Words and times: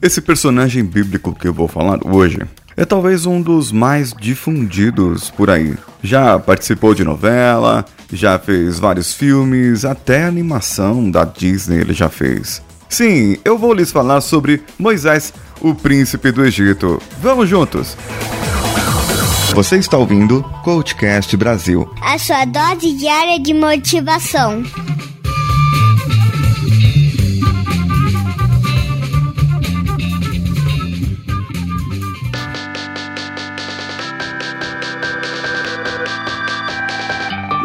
Esse 0.00 0.20
personagem 0.20 0.84
bíblico 0.84 1.34
que 1.34 1.48
eu 1.48 1.52
vou 1.52 1.66
falar 1.66 1.98
hoje 2.06 2.40
é 2.76 2.84
talvez 2.84 3.26
um 3.26 3.42
dos 3.42 3.72
mais 3.72 4.12
difundidos 4.12 5.28
por 5.28 5.50
aí. 5.50 5.74
Já 6.00 6.38
participou 6.38 6.94
de 6.94 7.02
novela, 7.02 7.84
já 8.12 8.38
fez 8.38 8.78
vários 8.78 9.12
filmes, 9.12 9.84
até 9.84 10.24
animação 10.24 11.10
da 11.10 11.24
Disney 11.24 11.80
ele 11.80 11.92
já 11.92 12.08
fez. 12.08 12.62
Sim, 12.88 13.38
eu 13.44 13.58
vou 13.58 13.74
lhes 13.74 13.90
falar 13.90 14.20
sobre 14.20 14.62
Moisés, 14.78 15.34
o 15.60 15.74
príncipe 15.74 16.30
do 16.30 16.44
Egito. 16.44 17.02
Vamos 17.20 17.48
juntos! 17.48 17.96
Você 19.52 19.76
está 19.76 19.98
ouvindo 19.98 20.44
Coachcast 20.62 21.36
Brasil 21.36 21.92
a 22.00 22.16
sua 22.18 22.44
dose 22.44 22.92
diária 22.92 23.40
de 23.40 23.52
motivação. 23.52 24.62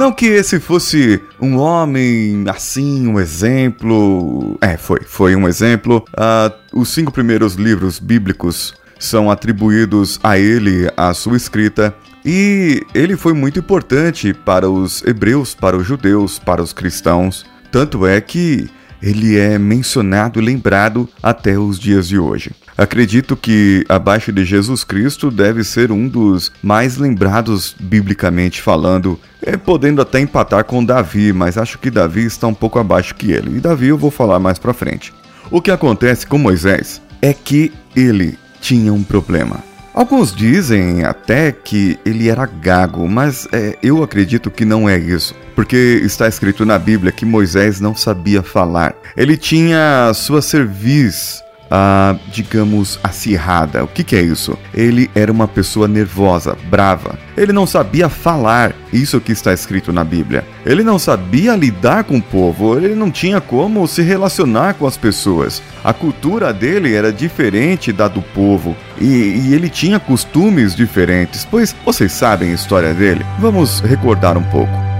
Não 0.03 0.12
que 0.12 0.25
esse 0.25 0.59
fosse 0.59 1.21
um 1.39 1.55
homem 1.55 2.43
assim, 2.49 3.07
um 3.07 3.17
exemplo. 3.17 4.57
É, 4.59 4.76
foi, 4.76 4.99
foi 5.05 5.34
um 5.34 5.48
exemplo. 5.48 6.03
Uh, 6.09 6.81
os 6.81 6.89
cinco 6.89 7.09
primeiros 7.09 7.53
livros 7.53 7.99
bíblicos 7.99 8.73
são 8.99 9.31
atribuídos 9.31 10.20
a 10.21 10.38
ele, 10.38 10.91
a 10.98 11.13
sua 11.13 11.38
escrita, 11.38 11.95
e 12.26 12.85
ele 12.93 13.16
foi 13.16 13.31
muito 13.31 13.59
importante 13.59 14.34
para 14.34 14.70
os 14.70 15.02
hebreus, 15.03 15.55
para 15.55 15.77
os 15.77 15.88
judeus, 15.88 16.38
para 16.38 16.62
os 16.62 16.73
cristãos. 16.73 17.45
Tanto 17.71 18.05
é 18.05 18.20
que 18.20 18.70
ele 19.01 19.38
é 19.38 19.57
mencionado 19.57 20.38
e 20.38 20.43
lembrado 20.43 21.07
até 21.23 21.57
os 21.57 21.79
dias 21.79 22.09
de 22.09 22.20
hoje. 22.20 22.51
Acredito 22.77 23.36
que 23.36 23.86
abaixo 23.88 24.32
de 24.32 24.44
Jesus 24.44 24.84
Cristo 24.84 25.30
deve 25.30 25.63
ser 25.63 25.91
um 25.91 26.08
dos 26.08 26.52
mais 26.62 26.98
lembrados 26.98 27.76
biblicamente 27.79 28.62
falando, 28.62 29.20
é, 29.41 29.55
podendo 29.55 30.02
até 30.02 30.20
empatar 30.20 30.63
com 30.66 30.84
Davi, 30.84 31.32
mas 31.32 31.57
acho 31.57 31.77
que 31.77 31.91
Davi 31.91 32.26
está 32.26 32.48
um 32.48 32.54
pouco 32.54 32.79
abaixo 32.79 33.16
que 33.16 33.32
ele. 33.32 33.57
E 33.57 33.60
Davi 33.60 33.88
eu 33.88 33.98
vou 33.98 34.10
falar 34.10 34.40
mais 34.40 34.57
para 34.57 34.74
frente. 34.74 35.13
O 35.51 35.62
que 35.62 35.70
acontece 35.70 36.26
com 36.26 36.38
Moisés 36.38 37.01
é 37.21 37.34
que 37.34 37.71
ele 37.96 38.38
tinha 38.60 38.91
um 38.91 39.04
problema. 39.04 39.57
Alguns 39.94 40.35
dizem 40.35 41.04
até 41.04 41.51
que 41.51 41.99
ele 42.04 42.27
era 42.27 42.48
gago, 42.48 43.07
mas 43.07 43.48
é, 43.51 43.77
eu 43.84 44.01
acredito 44.01 44.49
que 44.49 44.66
não 44.66 44.90
é 44.90 44.98
isso, 44.98 45.35
porque 45.54 46.01
está 46.04 46.27
escrito 46.27 46.66
na 46.66 46.79
Bíblia 46.79 47.12
que 47.12 47.26
Moisés 47.26 47.79
não 47.79 47.96
sabia 47.96 48.41
falar. 48.41 48.96
Ele 49.16 49.38
tinha 49.38 50.12
sua 50.16 50.41
cerviz 50.41 51.43
ah, 51.76 52.16
digamos, 52.32 52.99
acirrada. 53.04 53.84
O 53.84 53.88
que, 53.88 54.04
que 54.04 54.16
é 54.16 54.21
isso? 54.21 54.55
Ele 54.76 55.10
era 55.16 55.32
uma 55.32 55.48
pessoa 55.48 55.88
nervosa, 55.88 56.55
brava. 56.70 57.18
Ele 57.35 57.52
não 57.52 57.66
sabia 57.66 58.07
falar, 58.10 58.76
isso 58.93 59.20
que 59.20 59.32
está 59.32 59.52
escrito 59.52 59.91
na 59.91 60.04
Bíblia. 60.04 60.46
Ele 60.63 60.84
não 60.84 60.99
sabia 60.99 61.55
lidar 61.55 62.04
com 62.04 62.18
o 62.18 62.21
povo, 62.21 62.77
ele 62.77 62.94
não 62.94 63.10
tinha 63.10 63.41
como 63.41 63.88
se 63.88 64.03
relacionar 64.03 64.75
com 64.75 64.85
as 64.85 64.97
pessoas. 64.97 65.63
A 65.84 65.91
cultura 65.91 66.53
dele 66.53 66.94
era 66.94 67.12
diferente 67.12 67.91
da 67.91 68.07
do 68.07 68.22
povo 68.22 68.75
e, 69.01 69.06
e 69.06 69.53
ele 69.56 69.68
tinha 69.68 70.00
costumes 70.00 70.75
diferentes, 70.75 71.44
pois 71.44 71.75
vocês 71.84 72.12
sabem 72.12 72.51
a 72.51 72.53
história 72.53 72.94
dele. 72.94 73.25
Vamos 73.40 73.79
recordar 73.79 74.38
um 74.38 74.44
pouco. 74.44 74.93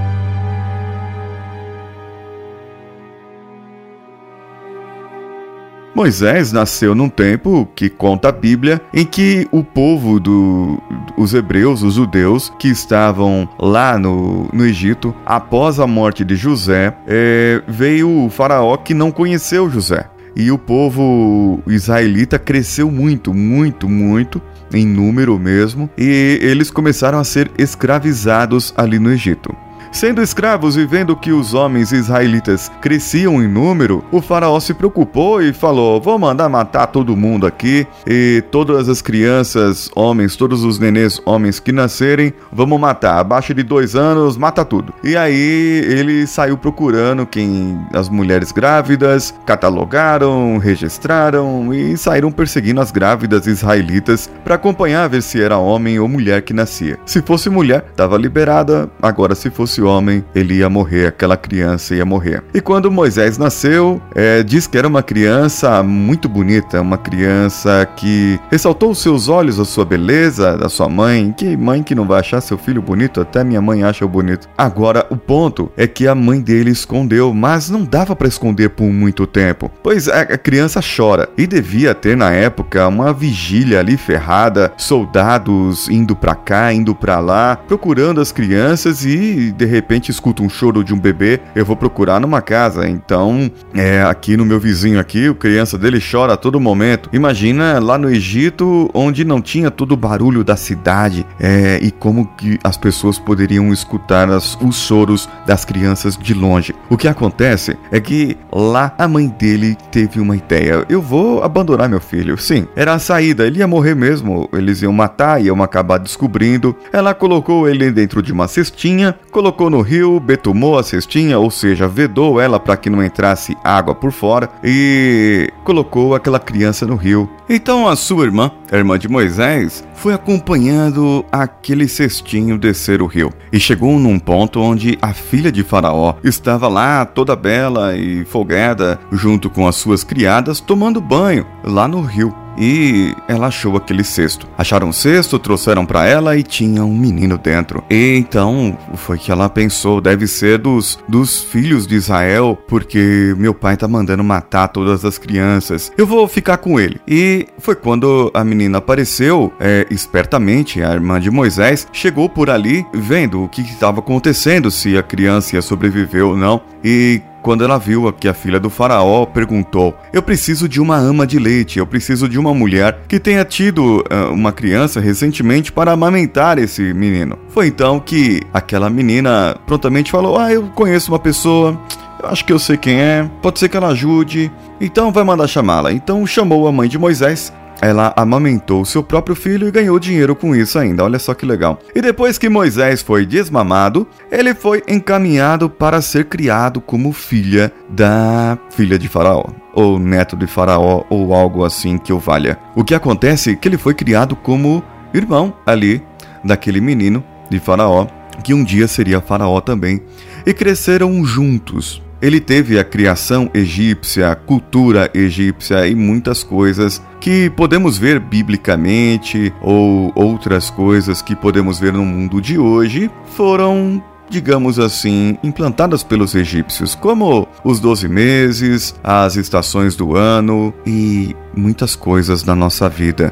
Moisés 6.03 6.51
nasceu 6.51 6.93
num 6.93 7.07
tempo 7.07 7.65
que 7.73 7.87
conta 7.87 8.27
a 8.27 8.31
Bíblia 8.33 8.81
em 8.93 9.05
que 9.05 9.47
o 9.53 9.63
povo 9.63 10.19
dos 10.19 11.31
do, 11.31 11.37
hebreus, 11.37 11.81
os 11.81 11.93
judeus, 11.93 12.51
que 12.59 12.67
estavam 12.67 13.47
lá 13.57 13.97
no, 13.97 14.49
no 14.51 14.65
Egito, 14.65 15.15
após 15.25 15.79
a 15.79 15.88
morte 15.88 16.25
de 16.25 16.35
José, 16.35 16.94
é, 17.07 17.63
veio 17.69 18.25
o 18.25 18.29
faraó 18.29 18.75
que 18.75 18.94
não 18.94 19.11
conheceu 19.11 19.69
José. 19.69 20.05
E 20.35 20.51
o 20.51 20.57
povo 20.57 21.63
israelita 21.67 22.38
cresceu 22.38 22.91
muito, 22.91 23.33
muito, 23.33 23.88
muito, 23.88 24.41
em 24.73 24.85
número 24.85 25.39
mesmo, 25.39 25.89
e 25.97 26.38
eles 26.41 26.69
começaram 26.69 27.17
a 27.17 27.23
ser 27.23 27.49
escravizados 27.57 28.73
ali 28.75 28.99
no 28.99 29.09
Egito. 29.09 29.55
Sendo 29.93 30.23
escravos 30.23 30.75
e 30.75 30.87
vendo 30.87 31.15
que 31.15 31.31
os 31.31 31.53
homens 31.53 31.91
israelitas 31.91 32.69
cresciam 32.81 33.43
em 33.43 33.47
número, 33.47 34.03
o 34.11 34.21
faraó 34.21 34.59
se 34.59 34.73
preocupou 34.73 35.39
e 35.39 35.53
falou: 35.53 36.01
Vou 36.01 36.17
mandar 36.17 36.49
matar 36.49 36.87
todo 36.87 37.15
mundo 37.15 37.45
aqui 37.45 37.85
e 38.05 38.43
todas 38.49 38.89
as 38.89 39.03
crianças, 39.03 39.91
homens, 39.95 40.35
todos 40.35 40.63
os 40.63 40.79
nenês 40.79 41.21
homens 41.25 41.59
que 41.59 41.71
nascerem, 41.71 42.33
vamos 42.51 42.79
matar. 42.79 43.19
Abaixo 43.19 43.53
de 43.53 43.61
dois 43.61 43.95
anos, 43.95 44.35
mata 44.35 44.65
tudo. 44.65 44.91
E 45.03 45.15
aí 45.15 45.85
ele 45.87 46.25
saiu 46.25 46.57
procurando 46.57 47.27
quem 47.27 47.79
as 47.93 48.09
mulheres 48.09 48.51
grávidas, 48.51 49.33
catalogaram, 49.45 50.57
registraram 50.57 51.71
e 51.71 51.95
saíram 51.97 52.31
perseguindo 52.31 52.81
as 52.81 52.89
grávidas 52.89 53.45
israelitas 53.45 54.27
para 54.43 54.55
acompanhar 54.55 55.07
ver 55.07 55.21
se 55.21 55.39
era 55.39 55.59
homem 55.59 55.99
ou 55.99 56.07
mulher 56.07 56.41
que 56.41 56.51
nascia. 56.51 56.97
Se 57.05 57.21
fosse 57.21 57.47
mulher, 57.47 57.85
estava 57.91 58.17
liberada. 58.17 58.89
Agora, 58.99 59.35
se 59.35 59.51
fosse 59.51 59.82
homem, 59.83 60.23
ele 60.33 60.55
ia 60.55 60.69
morrer, 60.69 61.07
aquela 61.07 61.38
criança 61.38 61.95
ia 61.95 62.05
morrer. 62.05 62.44
E 62.53 62.61
quando 62.61 62.91
Moisés 62.91 63.38
nasceu, 63.38 64.01
é, 64.16 64.44
diz 64.44 64.67
que 64.67 64.77
era 64.77 64.88
uma 64.88 65.03
criança 65.03 65.81
muito 65.83 66.27
bonita, 66.27 66.81
uma 66.81 66.97
criança 66.97 67.88
que 67.95 68.39
ressaltou 68.49 68.91
os 68.91 69.01
seus 69.01 69.27
olhos, 69.27 69.59
a 69.59 69.66
sua 69.66 69.85
beleza, 69.85 70.57
da 70.57 70.69
sua 70.69 70.89
mãe. 70.89 71.33
Que 71.38 71.55
mãe 71.57 71.83
que 71.83 71.95
não 71.95 72.05
vai 72.05 72.19
achar 72.19 72.41
seu 72.41 72.57
filho 72.57 72.81
bonito? 72.81 73.22
Até 73.22 73.43
minha 73.43 73.61
mãe 73.61 73.83
acha 73.83 74.05
bonito. 74.07 74.47
Agora, 74.57 75.05
o 75.09 75.17
ponto 75.17 75.72
é 75.75 75.88
que 75.88 76.07
a 76.07 76.16
mãe 76.16 76.41
dele 76.41 76.72
escondeu, 76.72 77.33
mas 77.33 77.69
não 77.69 77.83
dava 77.83 78.16
para 78.16 78.27
esconder 78.27 78.69
por 78.69 78.85
muito 78.85 79.25
tempo, 79.25 79.72
pois 79.81 80.07
a 80.07 80.38
criança 80.38 80.79
chora 80.81 81.29
e 81.38 81.47
devia 81.47 81.93
ter 81.93 82.16
na 82.16 82.31
época 82.31 82.88
uma 82.88 83.13
vigília 83.13 83.79
ali 83.79 83.97
ferrada, 83.97 84.72
soldados 84.77 85.89
indo 85.89 86.16
para 86.16 86.35
cá, 86.35 86.73
indo 86.73 86.93
para 86.93 87.19
lá, 87.19 87.55
procurando 87.55 88.22
as 88.22 88.31
crianças 88.31 89.05
e 89.05 89.51
de 89.51 89.66
repente 89.73 90.11
escuto 90.11 90.44
um 90.44 90.50
choro 90.50 90.84
de 90.84 90.94
um 90.94 91.00
bebê, 91.00 91.39
eu 91.56 91.66
vou 91.66 91.75
procurar 91.75 92.19
numa 92.19 92.41
casa. 92.41 92.88
Então, 92.88 93.51
é 93.73 94.01
aqui 94.03 94.38
no 94.38 94.45
meu 94.45 94.59
vizinho 94.59 95.00
aqui, 95.00 95.29
o 95.29 95.35
criança 95.35 95.78
dele 95.78 96.00
chora 96.00 96.34
a 96.34 96.38
todo 96.38 96.59
momento. 96.59 97.09
Imagina 97.11 97.79
lá 97.79 97.97
no 97.97 98.09
Egito, 98.09 98.89
onde 98.94 99.25
não 99.25 99.41
tinha 99.41 99.72
todo 99.72 99.94
o 99.94 99.97
barulho 99.97 100.44
da 100.44 100.56
cidade, 100.56 101.25
é, 101.39 101.79
e 101.81 101.91
como 101.91 102.28
que 102.38 102.59
as 102.63 102.78
pessoas 102.78 103.17
poderiam 103.19 103.73
escutar 103.73 104.29
as, 104.29 104.57
os 104.61 104.75
choros 104.75 105.28
das 105.45 105.66
crianças 105.66 106.17
de 106.17 106.34
longe. 106.34 106.73
O 106.90 106.97
que 106.97 107.07
acontece 107.07 107.78
é 107.91 108.00
que 108.00 108.38
lá 108.51 108.94
a 108.97 109.07
mãe 109.07 109.28
dele 109.28 109.75
teve 109.91 110.19
uma 110.19 110.35
ideia. 110.35 110.85
Eu 110.90 111.01
vou 111.01 111.44
abandonar 111.44 111.90
meu 111.90 112.00
filho. 112.00 112.38
Sim, 112.38 112.67
era 112.75 112.94
a 112.94 113.00
saída. 113.00 113.45
Ele 113.45 113.59
ia 113.59 113.67
morrer 113.67 113.95
mesmo. 113.95 114.50
Eles 114.53 114.81
iam 114.81 114.94
matar, 114.94 115.44
iam 115.44 115.61
acabar 115.61 115.97
descobrindo. 115.97 116.75
Ela 116.91 117.13
colocou 117.13 117.67
ele 117.67 117.91
dentro 117.91 118.22
de 118.22 118.31
uma 118.31 118.47
cestinha, 118.47 119.16
colocou 119.31 119.62
no 119.69 119.81
rio, 119.81 120.19
betumou 120.19 120.78
a 120.78 120.84
cestinha, 120.84 121.40
ou 121.40 121.50
seja, 121.51 121.88
vedou 121.88 122.40
ela 122.40 122.59
para 122.59 122.78
que 122.78 122.90
não 122.90 123.03
entrasse 123.03 123.57
água 123.63 123.94
por 123.94 124.12
fora 124.12 124.50
e 124.63 125.50
colocou 125.63 126.16
aquela 126.16 126.40
criança 126.40 126.85
no 126.85 126.96
rio. 126.96 127.29
Então 127.50 127.88
a 127.88 127.96
sua 127.96 128.25
irmã, 128.25 128.52
a 128.72 128.78
irmã 128.78 128.97
de 128.97 129.07
Moisés, 129.07 129.84
foi 129.94 130.13
acompanhando 130.13 131.25
aquele 131.31 131.88
cestinho 131.88 132.57
descer 132.57 133.02
o 133.02 133.06
rio 133.06 133.31
e 133.52 133.59
chegou 133.59 134.00
num 134.00 134.18
ponto 134.18 134.59
onde 134.59 134.97
a 135.02 135.13
filha 135.13 135.52
de 135.52 135.63
Faraó 135.63 136.16
estava 136.23 136.68
lá 136.68 137.06
toda 137.06 137.35
bela 137.35 137.96
e 137.96 138.25
folgada 138.25 139.00
junto 139.12 139.50
com 139.50 139.68
as 139.68 139.75
suas 139.75 140.03
criadas 140.03 140.59
tomando 140.59 141.02
banho 141.02 141.46
lá 141.63 141.88
no 141.88 142.02
rio 142.02 142.42
e 142.58 143.16
ela 143.28 143.47
achou 143.47 143.76
aquele 143.76 144.03
cesto. 144.03 144.47
Acharam 144.58 144.90
um 144.90 144.94
cesto, 144.94 145.40
trouxeram 145.40 145.85
para 145.85 146.05
ela 146.05 146.38
e 146.38 146.44
tinha 146.44 146.84
um 146.84 146.96
menino 146.96 147.38
dentro. 147.38 147.84
E 147.90 148.16
então 148.17 148.78
foi 148.96 149.17
que 149.17 149.32
ela 149.32 149.50
pensou, 149.50 150.02
deve 150.02 150.28
ser 150.28 150.58
dos, 150.58 151.00
dos 151.08 151.41
filhos 151.41 151.88
de 151.88 151.96
Israel, 151.96 152.58
porque 152.67 153.34
meu 153.38 153.53
pai 153.53 153.78
tá 153.78 153.88
mandando 153.88 154.23
matar 154.23 154.67
todas 154.67 155.03
as 155.05 155.17
crianças. 155.17 155.91
Eu 155.97 156.05
vou 156.05 156.28
ficar 156.28 156.58
com 156.58 156.79
ele. 156.79 157.00
E 157.08 157.47
foi 157.58 157.76
quando 157.76 158.32
a 158.34 158.44
menina 158.44 158.78
apareceu, 158.78 159.52
é, 159.59 159.85
espertamente, 159.90 160.82
a 160.82 160.94
irmã 160.94 161.20
de 161.20 161.32
Moisés, 161.32 161.88
chegou 161.91 162.29
por 162.29 162.49
ali 162.49 162.85
vendo 162.94 163.44
o 163.44 163.49
que 163.49 163.61
estava 163.61 163.99
acontecendo, 163.99 164.70
se 164.72 164.97
a 164.97 165.03
criança 165.03 165.56
ia 165.56 165.61
sobreviver 165.61 166.26
ou 166.26 166.35
não. 166.35 166.61
E 166.84 167.22
quando 167.43 167.63
ela 167.63 167.78
viu 167.78 168.11
que 168.13 168.28
a 168.28 168.34
filha 168.34 168.59
do 168.59 168.69
faraó 168.69 169.25
perguntou: 169.25 169.95
Eu 170.11 170.23
preciso 170.23 170.67
de 170.67 170.81
uma 170.81 170.97
ama 170.97 171.28
de 171.28 171.37
leite, 171.37 171.78
eu 171.78 171.85
preciso 171.85 172.28
de 172.28 172.40
uma 172.40 172.53
mulher 172.53 173.01
que 173.07 173.19
tenha 173.19 173.43
tido 173.43 173.97
uh, 173.99 174.34
uma 174.34 174.51
criança 174.51 174.99
recentemente 174.99 175.72
para 175.72 175.91
amamentar 175.91 176.57
esse 176.57 176.93
menino. 176.93 177.37
Foi 177.49 177.67
então 177.67 177.99
que 177.99 178.41
aquela 178.53 178.90
menina 178.90 179.55
prontamente 179.67 180.09
falou: 180.09 180.40
Ah, 180.40 180.51
eu 180.51 180.63
conheço 180.69 181.11
uma 181.11 181.19
pessoa 181.19 181.79
acho 182.23 182.45
que 182.45 182.53
eu 182.53 182.59
sei 182.59 182.78
quem 182.78 183.01
é, 183.01 183.29
pode 183.41 183.59
ser 183.59 183.67
que 183.67 183.75
ela 183.75 183.89
ajude, 183.89 184.49
então 184.79 185.11
vai 185.11 185.25
mandar 185.25 185.47
chamá-la. 185.47 185.91
Então 185.91 186.25
chamou 186.25 186.67
a 186.67 186.72
mãe 186.72 186.87
de 186.87 186.97
Moisés 186.97 187.51
ela 187.84 188.14
amamentou 188.16 188.85
seu 188.85 189.03
próprio 189.03 189.35
filho 189.35 189.68
e 189.68 189.72
ganhou 189.72 190.00
dinheiro 190.00 190.35
com 190.35 190.56
isso 190.56 190.80
ainda. 190.80 191.03
Olha 191.03 191.20
só 191.20 191.34
que 191.34 191.46
legal. 191.46 191.80
E 191.94 192.02
depois 192.02 192.38
que 192.38 192.47
Moisés 192.47 193.02
foi 193.02 193.26
desmamado, 193.26 194.08
ele 194.32 194.53
foi 194.53 194.82
encaminhado 194.88 195.70
para 195.70 196.02
ser 196.02 196.26
criado 196.26 196.80
como 196.80 197.12
filha 197.12 197.72
da 197.90 198.58
filha 198.72 198.97
de 198.97 199.09
Faraó, 199.09 199.46
ou 199.74 200.00
neto 200.00 200.38
de 200.38 200.47
Faraó, 200.47 201.03
ou 201.09 201.34
algo 201.34 201.66
assim 201.66 201.97
que 201.97 202.14
o 202.14 202.20
valha. 202.20 202.58
O 202.76 202.84
que 202.84 202.96
acontece 202.96 203.52
é 203.52 203.56
que 203.56 203.68
ele 203.68 203.78
foi 203.78 203.94
criado 203.94 204.35
como 204.35 204.84
irmão 205.14 205.53
ali 205.66 206.02
daquele 206.44 206.80
menino 206.80 207.24
de 207.50 207.59
Faraó, 207.59 208.08
que 208.44 208.53
um 208.53 208.64
dia 208.64 208.88
seria 208.88 209.22
Faraó 209.22 209.59
também, 209.59 210.02
e 210.46 210.53
cresceram 210.53 211.24
juntos. 211.26 212.02
Ele 212.23 212.40
teve 212.40 212.79
a 212.79 212.85
criação 212.85 213.52
egípcia, 213.53 214.31
a 214.31 214.35
cultura 214.35 215.11
egípcia 215.14 215.85
e 215.85 215.93
muitas 215.93 216.41
coisas 216.41 217.02
que 217.20 217.49
podemos 217.49 217.97
ver 217.97 218.17
biblicamente 218.17 219.53
ou 219.61 220.09
outras 220.16 220.70
coisas 220.70 221.22
que 221.22 221.35
podemos 221.35 221.79
ver 221.79 221.91
no 221.91 222.05
mundo 222.05 222.41
de 222.41 222.58
hoje 222.58 223.11
foram 223.35 224.02
digamos 224.29 224.79
assim, 224.79 225.37
implantadas 225.43 226.02
pelos 226.02 226.34
egípcios, 226.34 226.96
como 226.96 227.47
os 227.64 227.79
12 227.79 228.08
meses, 228.08 228.96
as 229.03 229.35
estações 229.35 229.96
do 229.96 230.16
ano 230.16 230.73
e 230.87 231.35
muitas 231.55 231.93
coisas 231.96 232.41
da 232.41 232.55
nossa 232.55 232.90
vida. 232.90 233.31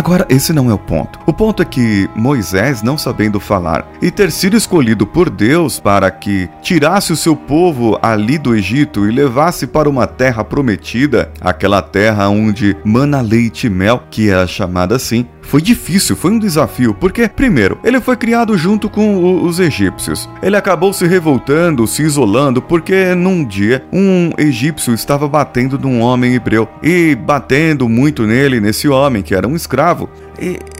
Agora, 0.00 0.26
esse 0.30 0.54
não 0.54 0.70
é 0.70 0.72
o 0.72 0.78
ponto. 0.78 1.18
O 1.26 1.32
ponto 1.32 1.60
é 1.60 1.64
que 1.66 2.08
Moisés, 2.16 2.82
não 2.82 2.96
sabendo 2.96 3.38
falar 3.38 3.86
e 4.00 4.10
ter 4.10 4.32
sido 4.32 4.56
escolhido 4.56 5.06
por 5.06 5.28
Deus 5.28 5.78
para 5.78 6.10
que 6.10 6.48
tirasse 6.62 7.12
o 7.12 7.16
seu 7.16 7.36
povo 7.36 7.98
ali 8.00 8.38
do 8.38 8.56
Egito 8.56 9.06
e 9.06 9.12
levasse 9.12 9.66
para 9.66 9.90
uma 9.90 10.06
terra 10.06 10.42
prometida, 10.42 11.30
aquela 11.38 11.82
terra 11.82 12.30
onde 12.30 12.74
mana 12.82 13.20
leite 13.20 13.66
e 13.66 13.70
mel, 13.70 14.02
que 14.10 14.30
é 14.30 14.46
chamada 14.46 14.96
assim, 14.96 15.26
foi 15.50 15.60
difícil, 15.60 16.14
foi 16.14 16.30
um 16.30 16.38
desafio, 16.38 16.94
porque, 16.94 17.28
primeiro, 17.28 17.76
ele 17.82 18.00
foi 18.00 18.16
criado 18.16 18.56
junto 18.56 18.88
com 18.88 19.42
os 19.42 19.58
egípcios. 19.58 20.28
Ele 20.40 20.56
acabou 20.56 20.92
se 20.92 21.04
revoltando, 21.08 21.88
se 21.88 22.02
isolando, 22.02 22.62
porque 22.62 23.16
num 23.16 23.44
dia 23.44 23.84
um 23.92 24.30
egípcio 24.38 24.94
estava 24.94 25.26
batendo 25.28 25.76
num 25.76 26.00
homem 26.02 26.34
hebreu 26.34 26.68
e 26.80 27.16
batendo 27.16 27.88
muito 27.88 28.28
nele, 28.28 28.60
nesse 28.60 28.88
homem 28.88 29.24
que 29.24 29.34
era 29.34 29.48
um 29.48 29.56
escravo 29.56 29.89
escravo 29.90 30.08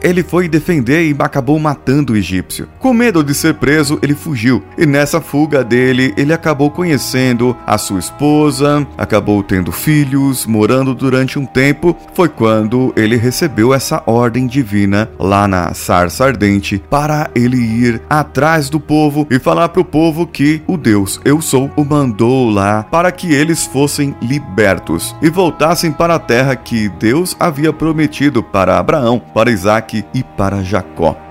ele 0.01 0.23
foi 0.23 0.47
defender 0.47 1.09
e 1.09 1.15
acabou 1.19 1.59
matando 1.59 2.13
o 2.13 2.17
egípcio. 2.17 2.67
Com 2.79 2.93
medo 2.93 3.23
de 3.23 3.33
ser 3.33 3.55
preso, 3.55 3.99
ele 4.01 4.15
fugiu. 4.15 4.63
E 4.77 4.85
nessa 4.85 5.21
fuga 5.21 5.63
dele, 5.63 6.13
ele 6.17 6.33
acabou 6.33 6.71
conhecendo 6.71 7.55
a 7.65 7.77
sua 7.77 7.99
esposa, 7.99 8.85
acabou 8.97 9.43
tendo 9.43 9.71
filhos, 9.71 10.45
morando 10.45 10.93
durante 10.93 11.37
um 11.37 11.45
tempo. 11.45 11.95
Foi 12.13 12.29
quando 12.29 12.93
ele 12.95 13.15
recebeu 13.15 13.73
essa 13.73 14.01
ordem 14.05 14.47
divina 14.47 15.09
lá 15.19 15.47
na 15.47 15.73
sarça 15.73 16.25
ardente 16.25 16.81
para 16.89 17.29
ele 17.35 17.57
ir 17.57 18.01
atrás 18.09 18.69
do 18.69 18.79
povo 18.79 19.27
e 19.29 19.39
falar 19.39 19.69
para 19.69 19.81
o 19.81 19.85
povo 19.85 20.25
que 20.27 20.61
o 20.67 20.77
Deus 20.77 21.19
Eu 21.23 21.41
Sou 21.41 21.71
o 21.75 21.83
mandou 21.83 22.49
lá 22.49 22.83
para 22.83 23.11
que 23.11 23.33
eles 23.33 23.65
fossem 23.65 24.15
libertos 24.21 25.15
e 25.21 25.29
voltassem 25.29 25.91
para 25.91 26.15
a 26.15 26.19
terra 26.19 26.55
que 26.55 26.89
Deus 26.89 27.35
havia 27.39 27.73
prometido 27.73 28.43
para 28.43 28.77
Abraão, 28.77 29.19
para 29.33 29.40
Isaac 29.49 30.05
e 30.13 30.23
para 30.23 30.63
Jacó. 30.63 31.30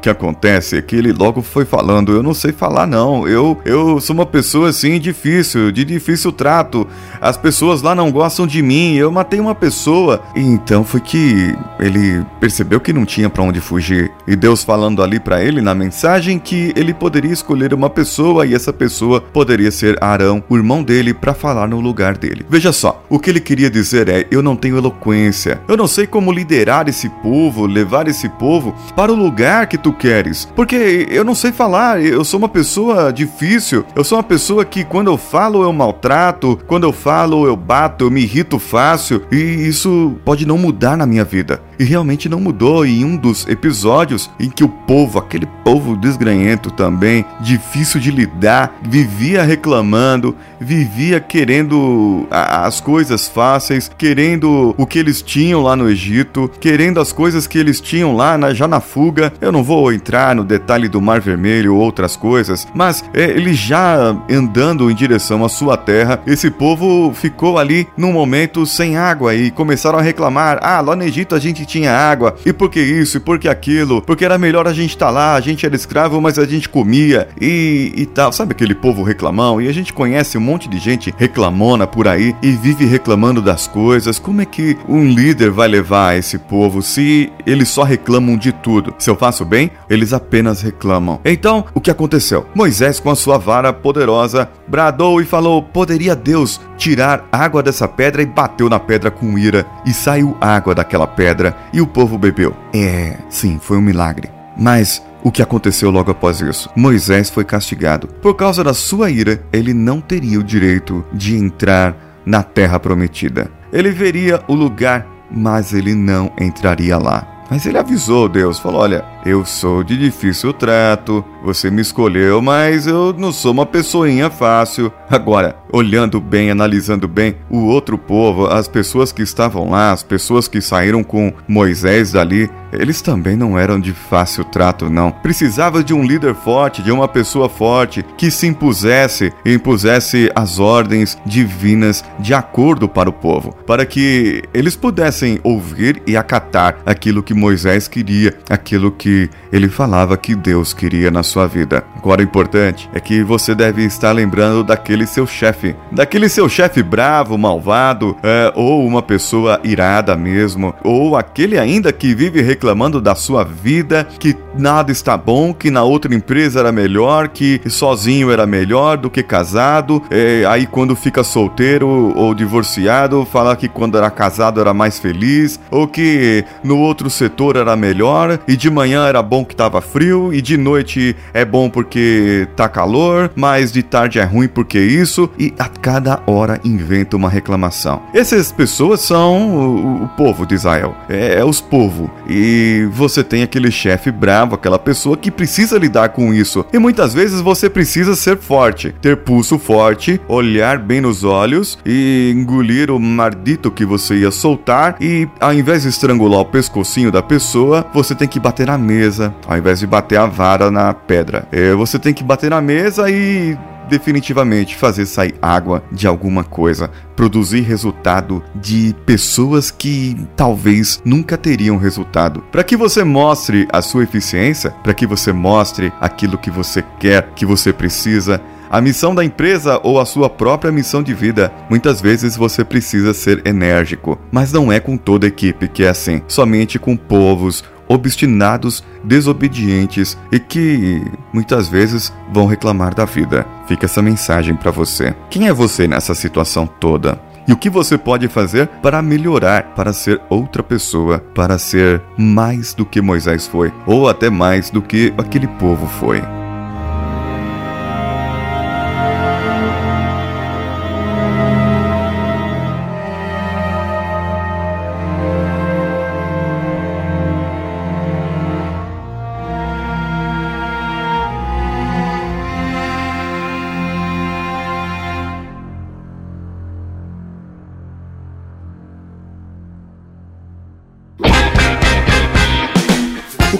Que 0.00 0.08
acontece 0.08 0.76
é 0.76 0.82
que 0.82 0.94
ele 0.94 1.12
logo 1.12 1.42
foi 1.42 1.64
falando: 1.64 2.12
Eu 2.12 2.22
não 2.22 2.34
sei 2.34 2.52
falar, 2.52 2.86
não. 2.86 3.26
Eu, 3.26 3.58
eu 3.64 4.00
sou 4.00 4.14
uma 4.14 4.26
pessoa 4.26 4.68
assim 4.68 4.98
difícil, 5.00 5.72
de 5.72 5.84
difícil 5.84 6.30
trato. 6.30 6.86
As 7.20 7.36
pessoas 7.36 7.82
lá 7.82 7.94
não 7.94 8.10
gostam 8.10 8.46
de 8.46 8.62
mim. 8.62 8.94
Eu 8.94 9.10
matei 9.10 9.40
uma 9.40 9.54
pessoa. 9.54 10.22
E 10.36 10.40
então 10.40 10.84
foi 10.84 11.00
que 11.00 11.54
ele 11.80 12.24
percebeu 12.40 12.80
que 12.80 12.92
não 12.92 13.04
tinha 13.04 13.28
para 13.28 13.42
onde 13.42 13.60
fugir. 13.60 14.10
E 14.26 14.36
Deus 14.36 14.62
falando 14.62 15.02
ali 15.02 15.18
para 15.18 15.42
ele 15.42 15.60
na 15.60 15.74
mensagem 15.74 16.38
que 16.38 16.72
ele 16.76 16.94
poderia 16.94 17.32
escolher 17.32 17.74
uma 17.74 17.90
pessoa 17.90 18.46
e 18.46 18.54
essa 18.54 18.72
pessoa 18.72 19.20
poderia 19.20 19.70
ser 19.70 19.96
Arão, 20.02 20.42
o 20.48 20.56
irmão 20.56 20.82
dele, 20.82 21.12
para 21.12 21.34
falar 21.34 21.68
no 21.68 21.80
lugar 21.80 22.16
dele. 22.16 22.46
Veja 22.48 22.72
só, 22.72 23.02
o 23.08 23.18
que 23.18 23.30
ele 23.30 23.40
queria 23.40 23.70
dizer 23.70 24.08
é: 24.08 24.26
Eu 24.30 24.42
não 24.42 24.56
tenho 24.56 24.76
eloquência. 24.76 25.60
Eu 25.68 25.76
não 25.76 25.86
sei 25.86 26.06
como 26.06 26.32
liderar 26.32 26.88
esse 26.88 27.08
povo, 27.08 27.66
levar 27.66 28.06
esse 28.08 28.28
povo 28.28 28.74
para 28.94 29.12
o 29.12 29.16
lugar 29.16 29.66
que 29.66 29.78
tu 29.78 29.87
tu 29.88 29.92
queres. 29.92 30.46
Porque 30.54 31.06
eu 31.10 31.24
não 31.24 31.34
sei 31.34 31.50
falar, 31.50 32.02
eu 32.02 32.24
sou 32.24 32.38
uma 32.38 32.48
pessoa 32.48 33.12
difícil, 33.12 33.84
eu 33.96 34.04
sou 34.04 34.18
uma 34.18 34.24
pessoa 34.24 34.64
que 34.64 34.84
quando 34.84 35.10
eu 35.10 35.16
falo 35.16 35.62
eu 35.62 35.72
maltrato, 35.72 36.58
quando 36.66 36.84
eu 36.84 36.92
falo 36.92 37.46
eu 37.46 37.56
bato, 37.56 38.04
eu 38.04 38.10
me 38.10 38.22
irrito 38.22 38.58
fácil 38.58 39.22
e 39.32 39.36
isso 39.36 40.16
pode 40.24 40.46
não 40.46 40.58
mudar 40.58 40.96
na 40.96 41.06
minha 41.06 41.24
vida. 41.24 41.62
E 41.78 41.84
realmente 41.84 42.28
não 42.28 42.40
mudou 42.40 42.84
em 42.84 43.04
um 43.04 43.16
dos 43.16 43.46
episódios 43.46 44.28
em 44.38 44.50
que 44.50 44.64
o 44.64 44.68
povo, 44.68 45.18
aquele 45.18 45.46
povo 45.64 45.96
desgranhento 45.96 46.72
também, 46.72 47.24
difícil 47.40 48.00
de 48.00 48.10
lidar, 48.10 48.76
vivia 48.82 49.44
reclamando, 49.44 50.34
vivia 50.60 51.20
querendo 51.20 52.26
as 52.30 52.80
coisas 52.80 53.28
fáceis, 53.28 53.88
querendo 53.96 54.74
o 54.76 54.86
que 54.86 54.98
eles 54.98 55.22
tinham 55.22 55.62
lá 55.62 55.76
no 55.76 55.88
Egito, 55.88 56.50
querendo 56.60 57.00
as 57.00 57.12
coisas 57.12 57.46
que 57.46 57.58
eles 57.58 57.80
tinham 57.80 58.14
lá 58.14 58.36
na, 58.36 58.52
já 58.52 58.66
na 58.66 58.80
fuga. 58.80 59.32
Eu 59.40 59.52
não 59.52 59.62
vou 59.62 59.77
entrar 59.92 60.34
no 60.34 60.44
detalhe 60.44 60.88
do 60.88 61.00
Mar 61.00 61.20
Vermelho 61.20 61.74
ou 61.74 61.80
outras 61.80 62.16
coisas, 62.16 62.66
mas 62.74 63.04
é, 63.14 63.24
ele 63.30 63.54
já 63.54 64.16
andando 64.30 64.90
em 64.90 64.94
direção 64.94 65.44
à 65.44 65.48
sua 65.48 65.76
terra, 65.76 66.20
esse 66.26 66.50
povo 66.50 67.12
ficou 67.14 67.58
ali 67.58 67.86
num 67.96 68.12
momento 68.12 68.66
sem 68.66 68.96
água 68.96 69.34
e 69.34 69.50
começaram 69.50 69.98
a 69.98 70.02
reclamar: 70.02 70.58
ah, 70.62 70.80
lá 70.80 70.96
no 70.96 71.04
Egito 71.04 71.34
a 71.34 71.38
gente 71.38 71.64
tinha 71.64 71.92
água, 71.92 72.36
e 72.44 72.52
por 72.52 72.70
que 72.70 72.80
isso, 72.80 73.16
e 73.16 73.20
por 73.20 73.38
que 73.38 73.48
aquilo, 73.48 74.02
porque 74.02 74.24
era 74.24 74.38
melhor 74.38 74.66
a 74.66 74.72
gente 74.72 74.90
estar 74.90 75.06
tá 75.06 75.12
lá, 75.12 75.34
a 75.34 75.40
gente 75.40 75.64
era 75.64 75.74
escravo, 75.74 76.20
mas 76.20 76.38
a 76.38 76.46
gente 76.46 76.68
comia 76.68 77.28
e, 77.40 77.92
e 77.94 78.06
tal. 78.06 78.32
Sabe 78.32 78.52
aquele 78.52 78.74
povo 78.74 79.02
reclamão? 79.02 79.60
E 79.60 79.68
a 79.68 79.72
gente 79.72 79.92
conhece 79.92 80.36
um 80.36 80.40
monte 80.40 80.68
de 80.68 80.78
gente 80.78 81.14
reclamona 81.16 81.86
por 81.86 82.08
aí 82.08 82.34
e 82.42 82.52
vive 82.52 82.84
reclamando 82.84 83.40
das 83.40 83.66
coisas. 83.66 84.18
Como 84.18 84.40
é 84.40 84.44
que 84.44 84.76
um 84.88 85.04
líder 85.04 85.50
vai 85.50 85.68
levar 85.68 86.16
esse 86.16 86.38
povo 86.38 86.82
se 86.82 87.32
eles 87.46 87.68
só 87.68 87.82
reclamam 87.82 88.36
de 88.36 88.52
tudo? 88.52 88.94
Se 88.98 89.10
eu 89.10 89.16
faço 89.16 89.44
bem, 89.44 89.67
eles 89.88 90.12
apenas 90.12 90.62
reclamam. 90.62 91.20
Então, 91.24 91.64
o 91.74 91.80
que 91.80 91.90
aconteceu? 91.90 92.46
Moisés, 92.54 93.00
com 93.00 93.10
a 93.10 93.16
sua 93.16 93.38
vara 93.38 93.72
poderosa, 93.72 94.48
bradou 94.66 95.20
e 95.20 95.24
falou: 95.24 95.62
Poderia 95.62 96.14
Deus 96.14 96.60
tirar 96.76 97.26
água 97.30 97.62
dessa 97.62 97.88
pedra? 97.88 98.22
E 98.22 98.26
bateu 98.26 98.68
na 98.68 98.78
pedra 98.78 99.10
com 99.10 99.38
ira, 99.38 99.66
e 99.84 99.92
saiu 99.92 100.36
água 100.40 100.74
daquela 100.74 101.06
pedra 101.06 101.56
e 101.72 101.80
o 101.80 101.86
povo 101.86 102.18
bebeu. 102.18 102.54
É, 102.74 103.16
sim, 103.28 103.58
foi 103.60 103.76
um 103.76 103.82
milagre. 103.82 104.30
Mas 104.56 105.02
o 105.22 105.30
que 105.30 105.42
aconteceu 105.42 105.90
logo 105.90 106.10
após 106.10 106.40
isso? 106.40 106.70
Moisés 106.74 107.30
foi 107.30 107.44
castigado. 107.44 108.08
Por 108.20 108.34
causa 108.34 108.64
da 108.64 108.74
sua 108.74 109.10
ira, 109.10 109.42
ele 109.52 109.72
não 109.72 110.00
teria 110.00 110.38
o 110.38 110.44
direito 110.44 111.04
de 111.12 111.36
entrar 111.36 111.96
na 112.24 112.42
terra 112.42 112.78
prometida. 112.78 113.50
Ele 113.72 113.90
veria 113.90 114.42
o 114.48 114.54
lugar, 114.54 115.06
mas 115.30 115.72
ele 115.72 115.94
não 115.94 116.32
entraria 116.40 116.98
lá. 116.98 117.37
Mas 117.50 117.64
ele 117.66 117.78
avisou 117.78 118.28
Deus, 118.28 118.58
falou: 118.58 118.82
Olha, 118.82 119.04
eu 119.24 119.44
sou 119.44 119.82
de 119.82 119.96
difícil 119.96 120.52
trato, 120.52 121.24
você 121.42 121.70
me 121.70 121.80
escolheu, 121.80 122.42
mas 122.42 122.86
eu 122.86 123.14
não 123.16 123.32
sou 123.32 123.52
uma 123.52 123.66
pessoinha 123.66 124.30
fácil. 124.30 124.92
Agora, 125.08 125.56
olhando 125.72 126.20
bem, 126.20 126.50
analisando 126.50 127.08
bem, 127.08 127.36
o 127.48 127.64
outro 127.64 127.96
povo, 127.96 128.46
as 128.46 128.68
pessoas 128.68 129.12
que 129.12 129.22
estavam 129.22 129.70
lá, 129.70 129.92
as 129.92 130.02
pessoas 130.02 130.48
que 130.48 130.60
saíram 130.60 131.02
com 131.02 131.32
Moisés 131.46 132.12
dali, 132.12 132.50
eles 132.72 133.00
também 133.00 133.36
não 133.36 133.58
eram 133.58 133.80
de 133.80 133.92
fácil 133.92 134.44
trato, 134.44 134.90
não. 134.90 135.10
Precisava 135.10 135.82
de 135.82 135.94
um 135.94 136.04
líder 136.04 136.34
forte, 136.34 136.82
de 136.82 136.92
uma 136.92 137.08
pessoa 137.08 137.48
forte 137.48 138.04
que 138.16 138.30
se 138.30 138.46
impusesse 138.46 139.32
e 139.44 139.54
impusesse 139.54 140.30
as 140.34 140.58
ordens 140.58 141.16
divinas 141.24 142.04
de 142.18 142.34
acordo 142.34 142.88
para 142.88 143.08
o 143.08 143.12
povo, 143.12 143.54
para 143.66 143.86
que 143.86 144.42
eles 144.52 144.76
pudessem 144.76 145.40
ouvir 145.42 146.02
e 146.06 146.16
acatar 146.16 146.78
aquilo 146.84 147.22
que 147.22 147.34
Moisés 147.38 147.88
queria, 147.88 148.34
aquilo 148.50 148.90
que 148.90 149.30
ele 149.52 149.68
falava 149.68 150.16
que 150.16 150.34
Deus 150.34 150.74
queria 150.74 151.10
na 151.10 151.22
sua 151.22 151.46
vida. 151.46 151.84
Agora, 151.96 152.20
o 152.20 152.24
importante 152.24 152.88
é 152.92 153.00
que 153.00 153.22
você 153.22 153.54
deve 153.54 153.84
estar 153.84 154.12
lembrando 154.12 154.62
daquele 154.62 155.06
seu 155.06 155.26
chefe, 155.26 155.74
daquele 155.90 156.28
seu 156.28 156.48
chefe 156.48 156.82
bravo, 156.82 157.38
malvado, 157.38 158.16
é, 158.22 158.52
ou 158.54 158.86
uma 158.86 159.02
pessoa 159.02 159.60
irada 159.64 160.16
mesmo, 160.16 160.74
ou 160.84 161.16
aquele 161.16 161.58
ainda 161.58 161.92
que 161.92 162.14
vive 162.14 162.42
reclamando 162.42 163.00
da 163.00 163.14
sua 163.14 163.44
vida, 163.44 164.06
que 164.18 164.36
nada 164.56 164.92
está 164.92 165.16
bom, 165.16 165.54
que 165.54 165.70
na 165.70 165.82
outra 165.82 166.14
empresa 166.14 166.60
era 166.60 166.72
melhor, 166.72 167.28
que 167.28 167.60
sozinho 167.68 168.30
era 168.30 168.46
melhor 168.46 168.96
do 168.96 169.10
que 169.10 169.22
casado, 169.22 170.02
é, 170.10 170.44
aí 170.48 170.66
quando 170.66 170.96
fica 170.96 171.22
solteiro 171.22 171.88
ou 171.88 172.34
divorciado, 172.34 173.24
fala 173.24 173.56
que 173.56 173.68
quando 173.68 173.96
era 173.96 174.10
casado 174.10 174.60
era 174.60 174.74
mais 174.74 174.98
feliz, 174.98 175.60
ou 175.70 175.86
que 175.86 176.44
no 176.62 176.78
outro 176.78 177.08
setor 177.08 177.27
era 177.56 177.76
melhor 177.76 178.40
e 178.48 178.56
de 178.56 178.70
manhã 178.70 179.06
era 179.06 179.22
bom 179.22 179.44
que 179.44 179.54
tava 179.54 179.80
frio 179.80 180.32
e 180.32 180.40
de 180.40 180.56
noite 180.56 181.14
é 181.32 181.44
bom 181.44 181.70
porque 181.70 182.48
tá 182.56 182.68
calor, 182.68 183.30
mas 183.34 183.70
de 183.72 183.82
tarde 183.82 184.18
é 184.18 184.24
ruim 184.24 184.48
porque 184.48 184.78
isso 184.78 185.30
e 185.38 185.54
a 185.58 185.68
cada 185.68 186.20
hora 186.26 186.60
inventa 186.64 187.16
uma 187.16 187.28
reclamação. 187.28 188.02
Essas 188.12 188.50
pessoas 188.50 189.00
são 189.00 189.56
o, 189.56 190.04
o 190.04 190.08
povo 190.08 190.46
de 190.46 190.54
Israel, 190.54 190.94
é, 191.08 191.38
é 191.38 191.44
os 191.44 191.60
povo 191.60 192.10
e 192.28 192.88
você 192.92 193.22
tem 193.22 193.42
aquele 193.42 193.70
chefe 193.70 194.10
bravo, 194.10 194.54
aquela 194.54 194.78
pessoa 194.78 195.16
que 195.16 195.30
precisa 195.30 195.78
lidar 195.78 196.10
com 196.10 196.32
isso 196.32 196.64
e 196.72 196.78
muitas 196.78 197.14
vezes 197.14 197.40
você 197.40 197.68
precisa 197.70 198.14
ser 198.14 198.38
forte, 198.38 198.94
ter 199.00 199.18
pulso 199.18 199.58
forte, 199.58 200.20
olhar 200.28 200.78
bem 200.78 201.00
nos 201.00 201.24
olhos 201.24 201.78
e 201.84 202.32
engolir 202.34 202.90
o 202.90 202.98
mardito 202.98 203.70
que 203.70 203.84
você 203.84 204.16
ia 204.16 204.30
soltar 204.30 204.96
e 205.00 205.28
ao 205.40 205.52
invés 205.52 205.82
de 205.82 205.88
estrangular 205.88 206.40
o 206.40 206.44
pescocinho 206.44 207.12
da 207.12 207.17
pessoa, 207.22 207.86
você 207.92 208.14
tem 208.14 208.28
que 208.28 208.40
bater 208.40 208.66
na 208.66 208.78
mesa, 208.78 209.34
ao 209.46 209.56
invés 209.56 209.78
de 209.78 209.86
bater 209.86 210.18
a 210.18 210.26
vara 210.26 210.70
na 210.70 210.92
pedra. 210.92 211.46
É, 211.52 211.74
você 211.74 211.98
tem 211.98 212.14
que 212.14 212.24
bater 212.24 212.50
na 212.50 212.60
mesa 212.60 213.10
e 213.10 213.56
definitivamente 213.88 214.76
fazer 214.76 215.06
sair 215.06 215.34
água 215.40 215.82
de 215.90 216.06
alguma 216.06 216.44
coisa, 216.44 216.90
produzir 217.16 217.62
resultado 217.62 218.42
de 218.54 218.94
pessoas 219.06 219.70
que 219.70 220.16
talvez 220.36 221.00
nunca 221.04 221.36
teriam 221.36 221.76
resultado. 221.76 222.44
Para 222.52 222.62
que 222.62 222.76
você 222.76 223.02
mostre 223.02 223.66
a 223.72 223.82
sua 223.82 224.04
eficiência, 224.04 224.70
para 224.82 224.94
que 224.94 225.06
você 225.06 225.32
mostre 225.32 225.92
aquilo 226.00 226.38
que 226.38 226.50
você 226.50 226.84
quer, 227.00 227.30
que 227.34 227.46
você 227.46 227.72
precisa, 227.72 228.40
a 228.70 228.80
missão 228.80 229.14
da 229.14 229.24
empresa 229.24 229.80
ou 229.82 230.00
a 230.00 230.06
sua 230.06 230.28
própria 230.28 230.72
missão 230.72 231.02
de 231.02 231.14
vida. 231.14 231.52
Muitas 231.68 232.00
vezes 232.00 232.36
você 232.36 232.64
precisa 232.64 233.14
ser 233.14 233.46
enérgico, 233.46 234.18
mas 234.30 234.52
não 234.52 234.72
é 234.72 234.80
com 234.80 234.96
toda 234.96 235.26
a 235.26 235.28
equipe 235.28 235.68
que 235.68 235.84
é 235.84 235.88
assim, 235.88 236.22
somente 236.28 236.78
com 236.78 236.96
povos 236.96 237.64
obstinados, 237.88 238.84
desobedientes 239.02 240.16
e 240.30 240.38
que 240.38 241.02
muitas 241.32 241.68
vezes 241.68 242.12
vão 242.30 242.46
reclamar 242.46 242.94
da 242.94 243.04
vida. 243.04 243.46
Fica 243.66 243.86
essa 243.86 244.02
mensagem 244.02 244.54
para 244.54 244.70
você. 244.70 245.14
Quem 245.30 245.48
é 245.48 245.52
você 245.52 245.88
nessa 245.88 246.14
situação 246.14 246.66
toda? 246.66 247.18
E 247.46 247.52
o 247.52 247.56
que 247.56 247.70
você 247.70 247.96
pode 247.96 248.28
fazer 248.28 248.66
para 248.82 249.00
melhorar, 249.00 249.74
para 249.74 249.94
ser 249.94 250.20
outra 250.28 250.62
pessoa, 250.62 251.18
para 251.34 251.58
ser 251.58 252.02
mais 252.18 252.74
do 252.74 252.84
que 252.84 253.00
Moisés 253.00 253.46
foi, 253.46 253.72
ou 253.86 254.06
até 254.06 254.28
mais 254.28 254.68
do 254.68 254.82
que 254.82 255.14
aquele 255.16 255.46
povo 255.46 255.86
foi? 255.86 256.22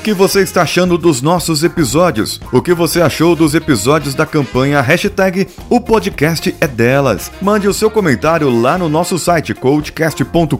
Que 0.08 0.14
você 0.14 0.40
está 0.40 0.62
achando 0.62 0.96
dos 0.96 1.20
nossos 1.20 1.62
episódios? 1.62 2.40
O 2.50 2.62
que 2.62 2.72
você 2.72 3.02
achou 3.02 3.36
dos 3.36 3.54
episódios 3.54 4.14
da 4.14 4.24
campanha 4.24 4.80
hashtag 4.80 5.46
O 5.68 5.82
Podcast 5.82 6.56
é 6.62 6.66
Delas? 6.66 7.30
Mande 7.42 7.68
o 7.68 7.74
seu 7.74 7.90
comentário 7.90 8.48
lá 8.48 8.78
no 8.78 8.88
nosso 8.88 9.18
site 9.18 9.52
coachcast.com.br 9.52 10.56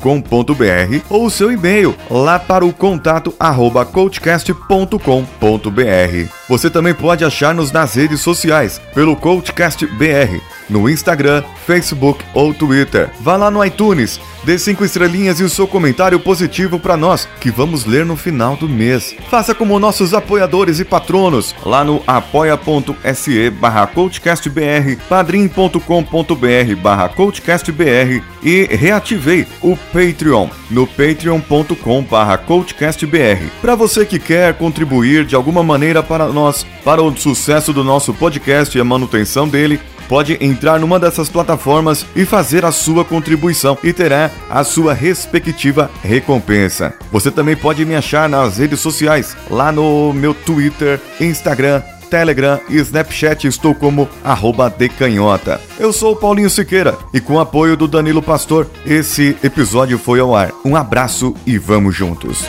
ou 1.09 1.25
o 1.25 1.31
seu 1.31 1.51
e-mail 1.51 1.97
lá 2.11 2.39
para 2.39 2.67
o 2.67 2.75
contato 2.75 3.33
arroba 3.41 3.87
coachcast.com.br. 3.87 6.31
Você 6.47 6.69
também 6.69 6.93
pode 6.93 7.25
achar-nos 7.25 7.73
nas 7.73 7.95
redes 7.95 8.21
sociais 8.21 8.79
pelo 8.93 9.17
Coachcast 9.17 9.87
BR 9.87 10.58
no 10.69 10.89
Instagram, 10.89 11.43
Facebook 11.67 12.25
ou 12.35 12.53
Twitter. 12.53 13.11
Vá 13.21 13.37
lá 13.37 13.51
no 13.51 13.65
iTunes, 13.65 14.21
dê 14.45 14.59
cinco 14.59 14.85
estrelinhas 14.85 15.41
e 15.41 15.45
o 15.45 15.51
seu 15.51 15.67
comentário 15.67 16.19
positivo 16.21 16.79
para 16.79 16.97
nós, 16.97 17.29
que 17.41 17.51
vamos 17.51 17.85
ler 17.85 18.05
no 18.05 18.17
final 18.17 18.57
do 18.57 18.69
mês. 18.69 19.15
Faça 19.31 19.55
como 19.55 19.79
nossos 19.79 20.15
apoiadores 20.15 20.81
e 20.81 20.85
patronos 20.85 21.55
lá 21.65 21.85
no 21.85 22.03
apoia.se 22.07 23.51
barra 23.51 23.87
coachcastbr, 23.87 24.97
padrim.com.br 25.09 26.77
barra 26.83 27.09
coachcastbr 27.09 28.23
e 28.43 28.69
reativei 28.71 29.47
o 29.63 29.77
Patreon 29.93 30.49
no 30.71 30.87
patreon.com 30.87 32.03
barra 32.03 32.39
coachcastbr. 32.39 33.51
Para 33.61 33.75
você 33.75 34.05
que 34.05 34.19
quer 34.19 34.55
contribuir 34.55 35.25
de 35.25 35.35
alguma 35.35 35.63
maneira 35.63 36.03
para 36.03 36.29
nós, 36.29 36.67
para 36.85 37.03
o 37.03 37.17
sucesso 37.17 37.73
do 37.73 37.85
nosso 37.85 38.13
podcast 38.15 38.77
e 38.77 38.81
a 38.81 38.85
manutenção 38.85 39.49
dele, 39.49 39.81
pode 40.09 40.39
entrar 40.41 40.81
numa 40.81 40.99
dessas 40.99 41.29
plataformas 41.29 42.07
e 42.17 42.25
fazer 42.25 42.65
a 42.65 42.73
sua 42.73 43.05
contribuição 43.05 43.77
e 43.83 43.93
terá 43.93 44.31
a 44.49 44.65
sua 44.65 44.95
respectiva 44.95 45.91
recompensa. 46.03 46.95
Você 47.13 47.31
também 47.31 47.57
pode 47.57 47.85
me 47.85 47.95
achar 47.95 48.29
nas 48.29 48.59
redes 48.59 48.81
sociais, 48.81 49.37
lá 49.51 49.71
no 49.71 50.13
meu 50.13 50.33
Twitter, 50.33 51.01
Instagram, 51.21 51.83
Telegram 52.09 52.59
e 52.69 52.77
Snapchat 52.77 53.47
estou 53.47 53.75
como 53.75 54.09
arroba 54.25 54.71
decanhota. 54.71 55.61
Eu 55.79 55.93
sou 55.93 56.13
o 56.13 56.17
Paulinho 56.17 56.51
Siqueira 56.51 56.97
e 57.13 57.21
com 57.21 57.35
o 57.35 57.41
apoio 57.41 57.77
do 57.77 57.87
Danilo 57.87 58.23
Pastor, 58.23 58.67
esse 58.87 59.37
episódio 59.43 59.99
foi 59.99 60.21
ao 60.21 60.35
ar. 60.35 60.53
Um 60.65 60.75
abraço 60.75 61.35
e 61.47 61.59
vamos 61.59 61.95
juntos. 61.95 62.45